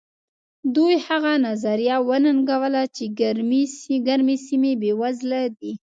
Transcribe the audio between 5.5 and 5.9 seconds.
دي.